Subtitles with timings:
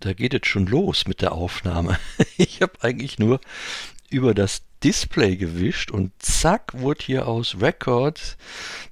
[0.00, 1.98] Da geht es schon los mit der Aufnahme.
[2.36, 3.38] Ich habe eigentlich nur
[4.08, 8.38] über das Display gewischt und zack wurde hier aus Record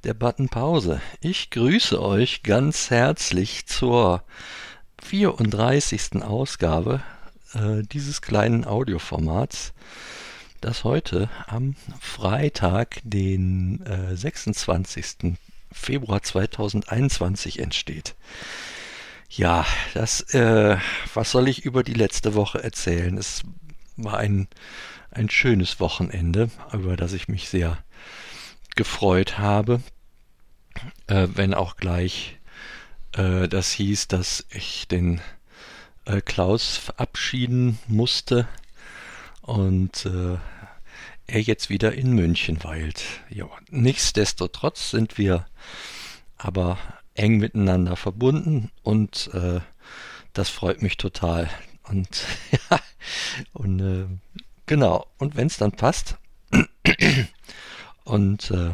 [0.04, 1.00] der Button Pause.
[1.22, 4.22] Ich grüße euch ganz herzlich zur
[5.02, 6.22] 34.
[6.22, 7.02] Ausgabe
[7.54, 9.72] äh, dieses kleinen Audioformats,
[10.61, 15.38] das heute am Freitag, den äh, 26.
[15.72, 18.14] Februar 2021 entsteht.
[19.29, 20.79] Ja, das, äh,
[21.14, 23.19] was soll ich über die letzte Woche erzählen?
[23.19, 23.43] Es
[23.96, 24.49] war ein,
[25.11, 27.79] ein schönes Wochenende, über das ich mich sehr
[28.75, 29.83] gefreut habe.
[31.09, 32.39] Äh, wenn auch gleich
[33.12, 35.20] äh, das hieß, dass ich den
[36.05, 38.48] äh, Klaus verabschieden musste
[39.42, 40.36] und äh,
[41.27, 43.02] er jetzt wieder in München weilt.
[43.28, 45.47] Ja, nichtsdestotrotz sind wir
[46.39, 46.78] aber
[47.19, 49.61] eng miteinander verbunden und äh,
[50.33, 51.50] das freut mich total.
[51.84, 52.24] Und
[52.70, 52.80] ja,
[53.52, 54.06] und äh,
[54.66, 56.16] genau, und wenn es dann passt
[58.05, 58.72] und äh,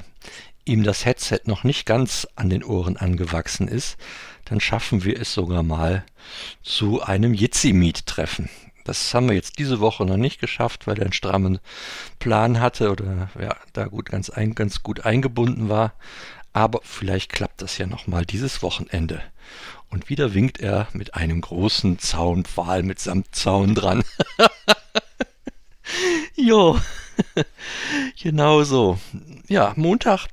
[0.64, 3.96] ihm das Headset noch nicht ganz an den Ohren angewachsen ist,
[4.44, 6.04] dann schaffen wir es sogar mal
[6.62, 8.48] zu einem Jitsi-Meet-Treffen.
[8.84, 11.58] Das haben wir jetzt diese Woche noch nicht geschafft, weil er einen strammen
[12.18, 15.94] Plan hatte oder ja, da gut ganz, ein, ganz gut eingebunden war.
[16.54, 19.20] Aber vielleicht klappt das ja nochmal dieses Wochenende.
[19.90, 24.04] Und wieder winkt er mit einem großen Zaunpfahl mit Samtzaun dran.
[26.36, 26.80] jo,
[28.22, 28.98] genau so.
[29.48, 30.28] Ja, Montag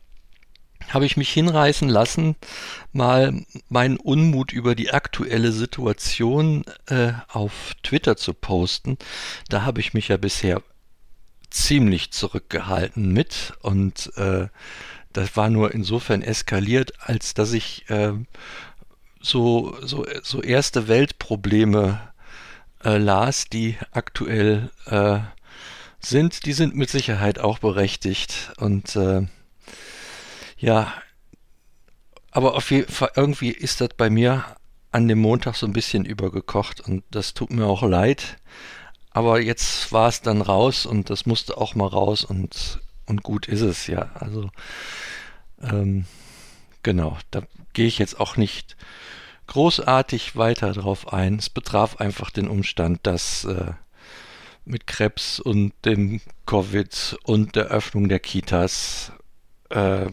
[0.90, 2.36] habe ich mich hinreißen lassen,
[2.92, 8.98] mal meinen Unmut über die aktuelle Situation äh, auf Twitter zu posten.
[9.50, 10.62] Da habe ich mich ja bisher
[11.50, 14.48] ziemlich zurückgehalten mit und äh,
[15.14, 18.14] das war nur insofern eskaliert, als dass ich äh,
[19.20, 22.00] so, so, so erste Weltprobleme
[22.84, 25.20] äh, las, die aktuell äh,
[26.00, 26.46] sind.
[26.46, 28.52] Die sind mit Sicherheit auch berechtigt.
[28.58, 29.28] Und äh,
[30.58, 30.94] ja,
[32.32, 34.46] aber auf jeden Fall, irgendwie ist das bei mir
[34.92, 38.38] an dem Montag so ein bisschen übergekocht und das tut mir auch leid.
[39.12, 42.80] Aber jetzt war es dann raus und das musste auch mal raus und
[43.12, 44.10] und gut ist es ja.
[44.16, 44.50] Also
[45.62, 46.06] ähm,
[46.82, 48.78] genau, da gehe ich jetzt auch nicht
[49.48, 51.36] großartig weiter drauf ein.
[51.36, 53.74] Es betraf einfach den Umstand, dass äh,
[54.64, 59.12] mit Krebs und dem Covid und der Öffnung der Kitas
[59.70, 60.08] äh,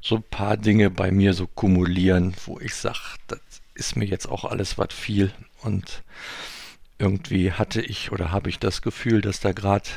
[0.00, 3.40] so ein paar Dinge bei mir so kumulieren, wo ich sage, das
[3.74, 6.02] ist mir jetzt auch alles was viel und
[6.98, 9.90] irgendwie hatte ich oder habe ich das Gefühl, dass da gerade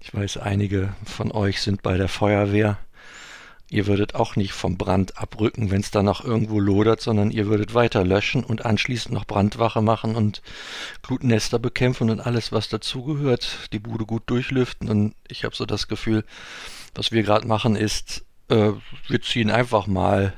[0.00, 2.78] ich weiß, einige von euch sind bei der Feuerwehr.
[3.68, 7.46] Ihr würdet auch nicht vom Brand abrücken, wenn es da noch irgendwo lodert, sondern ihr
[7.46, 10.42] würdet weiter löschen und anschließend noch Brandwache machen und
[11.02, 14.88] Glutnester bekämpfen und alles, was dazugehört, die Bude gut durchlüften.
[14.88, 16.24] Und ich habe so das Gefühl,
[16.96, 18.72] was wir gerade machen, ist, äh,
[19.06, 20.32] wir ziehen einfach mal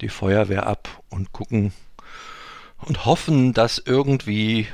[0.00, 1.72] die Feuerwehr ab und gucken
[2.78, 4.68] und hoffen, dass irgendwie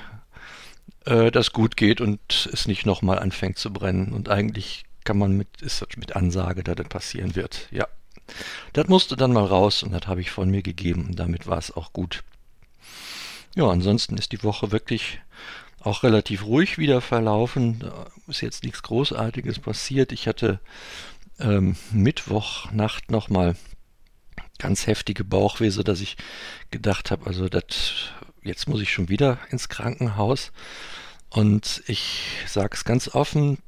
[1.07, 4.13] äh, das gut geht und es nicht nochmal anfängt zu brennen.
[4.13, 7.69] Und eigentlich kann man mit, ist mit Ansage, dass das passieren wird.
[7.71, 7.87] Ja.
[8.73, 11.59] Das musste dann mal raus und das habe ich von mir gegeben und damit war
[11.59, 12.25] es auch gut.
[13.55, 15.21] Ja, ansonsten ist die Woche wirklich
[15.81, 17.79] auch relativ ruhig wieder verlaufen.
[17.79, 20.11] Da ist jetzt nichts Großartiges passiert.
[20.11, 20.61] Ich hatte
[21.39, 23.57] ähm, Mittwochnacht nochmal
[24.59, 26.17] ganz heftige Bauchweh, so dass ich
[26.71, 28.11] gedacht habe, also das
[28.47, 30.53] jetzt muss ich schon wieder ins Krankenhaus.
[31.29, 33.59] Und ich sage es ganz offen,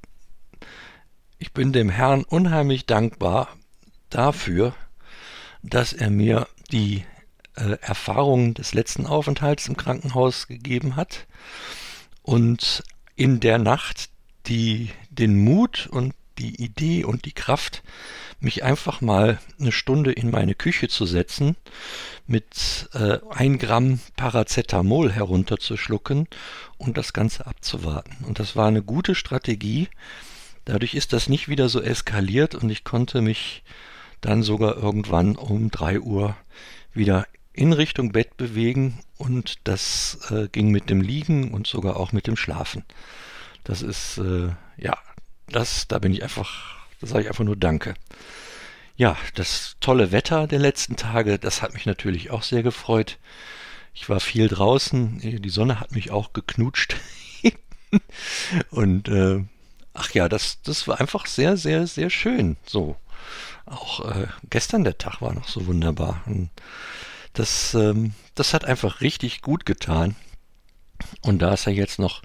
[1.39, 3.49] ich bin dem Herrn unheimlich dankbar
[4.11, 4.75] dafür,
[5.63, 7.05] dass er mir die
[7.57, 11.27] äh, Erfahrungen des letzten Aufenthalts im Krankenhaus gegeben hat
[12.23, 12.83] und
[13.17, 14.11] in der Nacht
[14.47, 17.83] die, den Mut und die Idee und die Kraft,
[18.41, 21.57] mich einfach mal eine Stunde in meine Küche zu setzen,
[22.27, 26.29] mit äh, ein Gramm Paracetamol herunterzuschlucken
[26.77, 28.25] und das Ganze abzuwarten.
[28.25, 29.89] Und das war eine gute Strategie.
[30.65, 33.63] Dadurch ist das nicht wieder so eskaliert und ich konnte mich
[34.21, 36.37] dann sogar irgendwann um drei Uhr
[36.93, 42.13] wieder in Richtung Bett bewegen und das äh, ging mit dem Liegen und sogar auch
[42.13, 42.85] mit dem Schlafen.
[43.65, 44.97] Das ist äh, ja
[45.51, 47.95] das, da bin ich einfach, da sage ich einfach nur Danke.
[48.97, 53.19] Ja, das tolle Wetter der letzten Tage, das hat mich natürlich auch sehr gefreut.
[53.95, 56.97] Ich war viel draußen, die Sonne hat mich auch geknutscht.
[58.71, 59.45] Und äh,
[59.95, 62.57] ach ja, das, das war einfach sehr, sehr, sehr schön.
[62.67, 62.97] So.
[63.67, 66.23] Auch äh, gestern der Tag war noch so wunderbar.
[66.27, 66.51] Und
[67.35, 70.17] das, ähm, das hat einfach richtig gut getan.
[71.23, 72.23] Und da es ja jetzt noch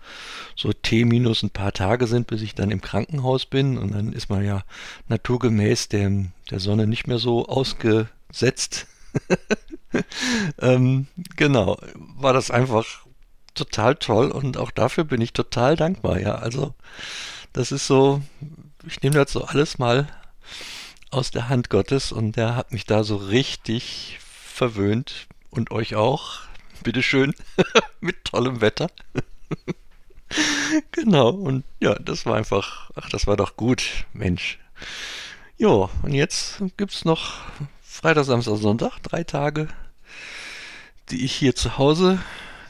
[0.55, 4.13] so T minus ein paar Tage sind, bis ich dann im Krankenhaus bin und dann
[4.13, 4.63] ist man ja
[5.07, 8.87] naturgemäß dem, der Sonne nicht mehr so ausgesetzt.
[10.61, 12.85] ähm, genau, war das einfach
[13.55, 16.19] total toll und auch dafür bin ich total dankbar.
[16.19, 16.73] Ja, also
[17.51, 18.21] das ist so,
[18.85, 20.07] ich nehme das so alles mal
[21.11, 26.41] aus der Hand Gottes und der hat mich da so richtig verwöhnt und euch auch.
[26.83, 27.33] Bitteschön,
[28.01, 28.89] mit tollem Wetter.
[30.91, 34.59] genau, und ja, das war einfach, ach, das war doch gut, Mensch.
[35.57, 37.41] Jo, und jetzt gibt's noch
[37.81, 39.67] Freitag, Samstag, Sonntag, drei Tage,
[41.09, 42.19] die ich hier zu Hause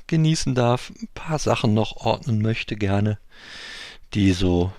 [0.07, 0.92] genießen darf.
[1.01, 3.18] Ein paar Sachen noch ordnen möchte gerne,
[4.13, 4.71] die so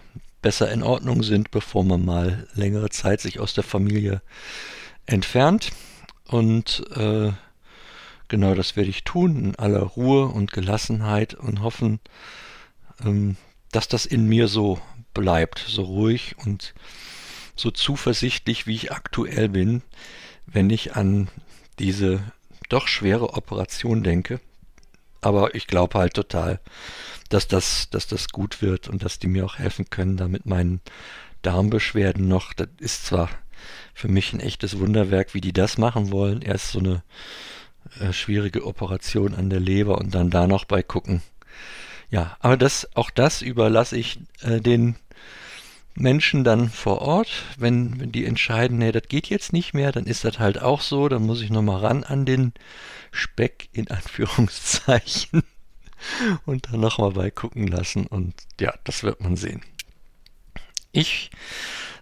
[0.43, 4.21] besser in Ordnung sind, bevor man mal längere Zeit sich aus der Familie
[5.07, 5.73] entfernt.
[6.27, 7.33] Und äh,
[8.35, 12.01] genau das werde ich tun, in aller Ruhe und Gelassenheit und hoffen,
[13.05, 13.37] ähm,
[13.71, 14.81] dass das in mir so
[15.13, 16.75] bleibt, so ruhig und
[17.55, 19.83] so zuversichtlich, wie ich aktuell bin,
[20.47, 21.29] wenn ich an
[21.79, 22.25] diese
[22.69, 24.41] doch schwere Operation denke.
[25.21, 26.59] Aber ich glaube halt total,
[27.29, 30.81] dass das, dass das gut wird und dass die mir auch helfen können, damit meinen
[31.43, 32.53] Darmbeschwerden noch.
[32.53, 33.31] Das ist zwar
[33.95, 36.43] für mich ein echtes Wunderwerk, wie die das machen wollen.
[36.43, 37.05] Erst so eine
[38.01, 41.23] äh, schwierige Operation an der Leber und dann da noch bei gucken.
[42.11, 44.97] Ja, aber das, auch das überlasse ich äh, den
[45.97, 47.29] Menschen dann vor Ort.
[47.57, 50.81] Wenn, wenn die entscheiden, nee, das geht jetzt nicht mehr, dann ist das halt auch
[50.81, 51.09] so.
[51.09, 52.53] Dann muss ich nochmal ran an den
[53.11, 55.43] Speck in Anführungszeichen
[56.47, 58.07] und dann nochmal beigucken lassen.
[58.07, 59.63] Und ja, das wird man sehen.
[60.93, 61.31] Ich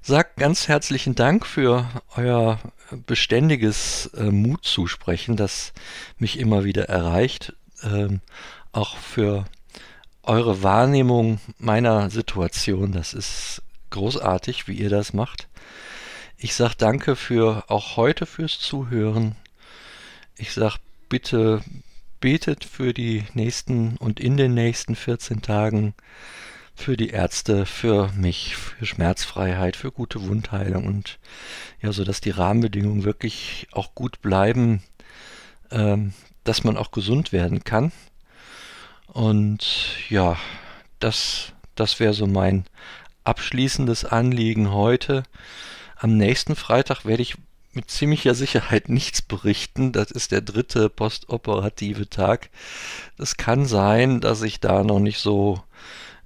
[0.02, 2.58] sage ganz herzlichen Dank für euer
[3.06, 5.72] beständiges äh, Mutzusprechen, das
[6.18, 7.54] mich immer wieder erreicht.
[7.82, 8.20] Ähm,
[8.72, 9.44] auch für
[10.22, 12.92] eure Wahrnehmung meiner Situation.
[12.92, 15.48] Das ist großartig, wie ihr das macht.
[16.36, 19.36] Ich sage danke für auch heute fürs Zuhören.
[20.36, 20.76] Ich sage
[21.08, 21.62] bitte
[22.22, 25.92] betet für die nächsten und in den nächsten 14 Tagen
[26.74, 31.18] für die Ärzte, für mich, für Schmerzfreiheit, für gute Wundheilung und
[31.80, 34.82] ja, so dass die Rahmenbedingungen wirklich auch gut bleiben,
[35.70, 36.12] ähm,
[36.44, 37.92] dass man auch gesund werden kann.
[39.06, 40.36] Und ja,
[40.98, 42.64] das, das wäre so mein
[43.24, 45.24] abschließendes Anliegen heute.
[45.96, 47.36] Am nächsten Freitag werde ich
[47.74, 49.92] mit ziemlicher Sicherheit nichts berichten.
[49.92, 52.50] Das ist der dritte postoperative Tag.
[53.18, 55.62] Es kann sein, dass ich da noch nicht so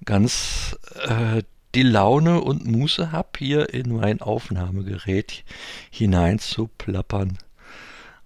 [0.04, 0.76] ganz
[1.06, 1.42] äh,
[1.74, 5.44] die Laune und Muße habe, hier in mein Aufnahmegerät
[5.90, 7.38] hinein zu plappern.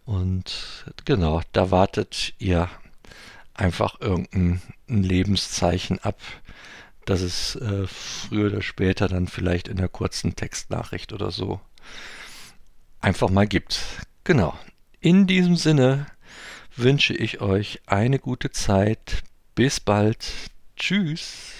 [0.04, 2.68] Und genau, da wartet ihr
[3.54, 6.18] einfach irgendein Lebenszeichen ab,
[7.04, 11.60] dass es äh, früher oder später dann vielleicht in der kurzen Textnachricht oder so
[13.00, 13.80] einfach mal gibt.
[14.24, 14.56] Genau.
[15.00, 16.06] In diesem Sinne
[16.76, 19.22] wünsche ich euch eine gute Zeit.
[19.54, 20.32] Bis bald.
[20.80, 21.52] Tschüss.